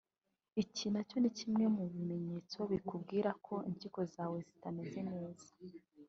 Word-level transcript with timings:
Iki 0.61 0.85
nacyo 0.93 1.17
ni 1.19 1.31
kimwe 1.37 1.65
mu 1.75 1.83
bimenyetso 1.93 2.57
bikubwira 2.71 3.29
ko 3.45 3.55
impyiko 3.69 4.01
zawe 4.13 4.37
zitameze 4.47 4.99
neza 5.11 5.47